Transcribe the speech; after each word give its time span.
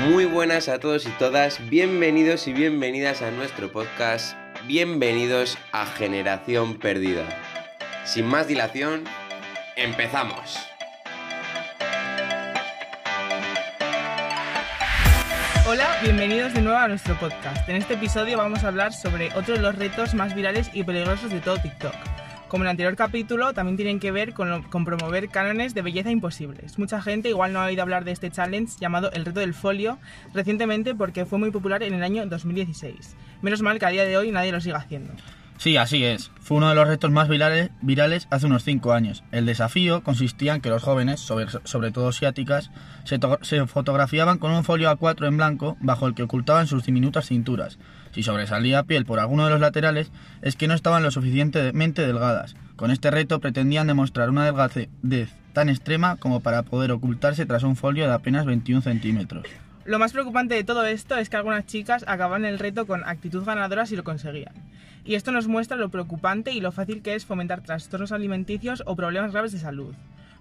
Muy 0.00 0.24
buenas 0.24 0.68
a 0.68 0.80
todos 0.80 1.06
y 1.06 1.10
todas, 1.10 1.68
bienvenidos 1.68 2.48
y 2.48 2.52
bienvenidas 2.54 3.20
a 3.20 3.30
nuestro 3.30 3.70
podcast, 3.70 4.36
bienvenidos 4.66 5.58
a 5.70 5.84
Generación 5.84 6.78
Perdida. 6.78 7.24
Sin 8.04 8.26
más 8.26 8.48
dilación, 8.48 9.04
empezamos. 9.76 10.58
Hola, 15.68 15.98
bienvenidos 16.02 16.54
de 16.54 16.62
nuevo 16.62 16.78
a 16.78 16.88
nuestro 16.88 17.14
podcast. 17.20 17.68
En 17.68 17.76
este 17.76 17.94
episodio 17.94 18.38
vamos 18.38 18.64
a 18.64 18.68
hablar 18.68 18.92
sobre 18.94 19.28
otro 19.34 19.54
de 19.54 19.60
los 19.60 19.76
retos 19.76 20.14
más 20.14 20.34
virales 20.34 20.70
y 20.72 20.84
peligrosos 20.84 21.30
de 21.30 21.40
todo 21.40 21.58
TikTok. 21.58 21.94
Como 22.52 22.64
en 22.64 22.66
el 22.66 22.72
anterior 22.72 22.96
capítulo, 22.96 23.54
también 23.54 23.76
tienen 23.78 23.98
que 23.98 24.10
ver 24.12 24.34
con, 24.34 24.50
lo- 24.50 24.62
con 24.68 24.84
promover 24.84 25.30
cánones 25.30 25.72
de 25.72 25.80
belleza 25.80 26.10
imposibles. 26.10 26.78
Mucha 26.78 27.00
gente 27.00 27.30
igual 27.30 27.54
no 27.54 27.62
ha 27.62 27.64
oído 27.64 27.80
hablar 27.80 28.04
de 28.04 28.12
este 28.12 28.30
challenge 28.30 28.74
llamado 28.78 29.10
el 29.12 29.24
reto 29.24 29.40
del 29.40 29.54
folio 29.54 29.98
recientemente 30.34 30.94
porque 30.94 31.24
fue 31.24 31.38
muy 31.38 31.50
popular 31.50 31.82
en 31.82 31.94
el 31.94 32.02
año 32.02 32.26
2016. 32.26 33.16
Menos 33.40 33.62
mal 33.62 33.78
que 33.78 33.86
a 33.86 33.88
día 33.88 34.04
de 34.04 34.18
hoy 34.18 34.30
nadie 34.32 34.52
lo 34.52 34.60
sigue 34.60 34.76
haciendo. 34.76 35.14
Sí, 35.62 35.76
así 35.76 36.02
es. 36.04 36.32
Fue 36.40 36.56
uno 36.56 36.68
de 36.70 36.74
los 36.74 36.88
retos 36.88 37.12
más 37.12 37.28
virales, 37.28 37.70
virales 37.82 38.26
hace 38.30 38.46
unos 38.46 38.64
5 38.64 38.92
años. 38.94 39.22
El 39.30 39.46
desafío 39.46 40.02
consistía 40.02 40.56
en 40.56 40.60
que 40.60 40.70
los 40.70 40.82
jóvenes, 40.82 41.20
sobre, 41.20 41.92
todo 41.92 42.08
asiáticas, 42.08 42.72
se, 43.04 43.20
to- 43.20 43.38
se 43.42 43.64
fotografiaban 43.68 44.38
con 44.38 44.50
un 44.50 44.64
folio 44.64 44.90
A4 44.90 45.28
en 45.28 45.36
blanco 45.36 45.76
bajo 45.80 46.08
el 46.08 46.14
que 46.16 46.24
ocultaban 46.24 46.66
sus 46.66 46.84
diminutas 46.84 47.26
cinturas. 47.28 47.78
Si 48.10 48.24
sobresalía 48.24 48.82
piel 48.82 49.06
por 49.06 49.20
alguno 49.20 49.44
de 49.44 49.52
los 49.52 49.60
laterales, 49.60 50.10
es 50.42 50.56
que 50.56 50.66
no 50.66 50.74
estaban 50.74 51.04
lo 51.04 51.12
suficientemente 51.12 52.04
delgadas. 52.04 52.56
Con 52.74 52.90
este 52.90 53.12
reto 53.12 53.38
pretendían 53.38 53.86
demostrar 53.86 54.30
una 54.30 54.44
delgadez 54.44 54.88
tan 55.52 55.68
extrema 55.68 56.16
como 56.16 56.40
para 56.40 56.64
poder 56.64 56.90
ocultarse 56.90 57.46
tras 57.46 57.62
un 57.62 57.76
folio 57.76 58.08
de 58.08 58.14
apenas 58.14 58.46
21 58.46 58.82
centímetros. 58.82 59.44
Lo 59.84 60.00
más 60.00 60.12
preocupante 60.12 60.56
de 60.56 60.64
todo 60.64 60.84
esto 60.86 61.16
es 61.16 61.28
que 61.30 61.36
algunas 61.36 61.66
chicas 61.66 62.04
acaban 62.08 62.44
el 62.44 62.58
reto 62.58 62.84
con 62.84 63.04
actitud 63.04 63.44
ganadora 63.44 63.86
si 63.86 63.94
lo 63.94 64.02
conseguían. 64.02 64.52
Y 65.04 65.14
esto 65.14 65.32
nos 65.32 65.48
muestra 65.48 65.76
lo 65.76 65.88
preocupante 65.88 66.52
y 66.52 66.60
lo 66.60 66.72
fácil 66.72 67.02
que 67.02 67.14
es 67.14 67.26
fomentar 67.26 67.62
trastornos 67.62 68.12
alimenticios 68.12 68.82
o 68.86 68.96
problemas 68.96 69.32
graves 69.32 69.52
de 69.52 69.58
salud. 69.58 69.94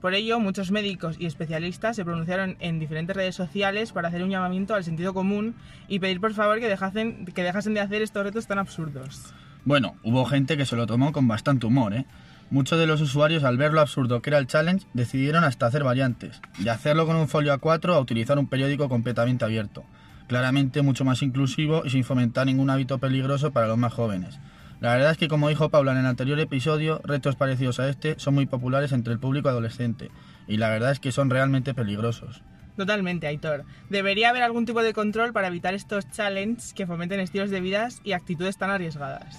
Por 0.00 0.14
ello, 0.14 0.38
muchos 0.40 0.70
médicos 0.70 1.16
y 1.18 1.26
especialistas 1.26 1.96
se 1.96 2.04
pronunciaron 2.04 2.56
en 2.60 2.78
diferentes 2.78 3.16
redes 3.16 3.34
sociales 3.34 3.92
para 3.92 4.08
hacer 4.08 4.22
un 4.22 4.30
llamamiento 4.30 4.74
al 4.74 4.84
sentido 4.84 5.14
común 5.14 5.54
y 5.88 5.98
pedir 5.98 6.20
por 6.20 6.34
favor 6.34 6.60
que 6.60 6.68
dejasen, 6.68 7.24
que 7.26 7.42
dejasen 7.42 7.74
de 7.74 7.80
hacer 7.80 8.02
estos 8.02 8.22
retos 8.22 8.46
tan 8.46 8.58
absurdos. 8.58 9.34
Bueno, 9.64 9.96
hubo 10.04 10.24
gente 10.26 10.56
que 10.56 10.66
se 10.66 10.76
lo 10.76 10.86
tomó 10.86 11.12
con 11.12 11.26
bastante 11.26 11.66
humor, 11.66 11.94
¿eh? 11.94 12.06
Muchos 12.50 12.78
de 12.78 12.86
los 12.86 13.00
usuarios, 13.00 13.42
al 13.42 13.56
ver 13.56 13.72
lo 13.72 13.80
absurdo 13.80 14.22
que 14.22 14.30
era 14.30 14.38
el 14.38 14.46
challenge, 14.46 14.86
decidieron 14.94 15.42
hasta 15.42 15.66
hacer 15.66 15.82
variantes, 15.82 16.40
de 16.58 16.70
hacerlo 16.70 17.04
con 17.04 17.16
un 17.16 17.26
folio 17.26 17.52
A4 17.52 17.94
a 17.94 17.98
utilizar 17.98 18.38
un 18.38 18.46
periódico 18.46 18.88
completamente 18.88 19.44
abierto. 19.44 19.82
Claramente 20.28 20.82
mucho 20.82 21.04
más 21.04 21.22
inclusivo 21.22 21.82
y 21.84 21.90
sin 21.90 22.04
fomentar 22.04 22.46
ningún 22.46 22.70
hábito 22.70 22.98
peligroso 22.98 23.50
para 23.50 23.66
los 23.66 23.78
más 23.78 23.92
jóvenes. 23.92 24.38
La 24.80 24.92
verdad 24.94 25.12
es 25.12 25.18
que, 25.18 25.28
como 25.28 25.48
dijo 25.48 25.70
Paula 25.70 25.92
en 25.92 25.98
el 25.98 26.06
anterior 26.06 26.38
episodio, 26.38 27.00
retos 27.04 27.36
parecidos 27.36 27.80
a 27.80 27.88
este 27.88 28.18
son 28.18 28.34
muy 28.34 28.46
populares 28.46 28.92
entre 28.92 29.12
el 29.12 29.18
público 29.18 29.48
adolescente, 29.48 30.10
y 30.46 30.58
la 30.58 30.68
verdad 30.68 30.92
es 30.92 31.00
que 31.00 31.12
son 31.12 31.30
realmente 31.30 31.74
peligrosos. 31.74 32.42
Totalmente, 32.76 33.26
Aitor. 33.26 33.64
Debería 33.88 34.28
haber 34.28 34.42
algún 34.42 34.66
tipo 34.66 34.82
de 34.82 34.92
control 34.92 35.32
para 35.32 35.48
evitar 35.48 35.72
estos 35.72 36.10
challenges 36.10 36.74
que 36.74 36.86
fomenten 36.86 37.20
estilos 37.20 37.50
de 37.50 37.60
vida 37.60 37.88
y 38.04 38.12
actitudes 38.12 38.58
tan 38.58 38.70
arriesgadas. 38.70 39.38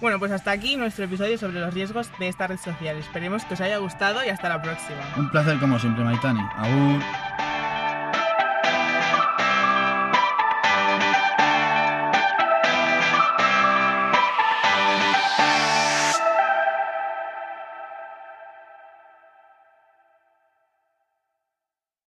Bueno, 0.00 0.18
pues 0.18 0.32
hasta 0.32 0.50
aquí 0.50 0.78
nuestro 0.78 1.04
episodio 1.04 1.36
sobre 1.36 1.60
los 1.60 1.74
riesgos 1.74 2.10
de 2.18 2.28
esta 2.28 2.46
red 2.46 2.56
social. 2.56 2.96
Esperemos 2.96 3.44
que 3.44 3.52
os 3.52 3.60
haya 3.60 3.76
gustado 3.76 4.24
y 4.24 4.30
hasta 4.30 4.48
la 4.48 4.62
próxima. 4.62 5.00
Un 5.18 5.30
placer 5.30 5.58
como 5.58 5.78
siempre, 5.78 6.02
Maitani. 6.04 6.40
Agur. 6.56 7.02